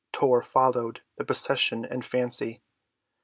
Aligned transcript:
Tor 0.11 0.41
followed 0.41 1.01
the 1.17 1.23
procession 1.23 1.85
in 1.85 2.01
fancy. 2.01 2.63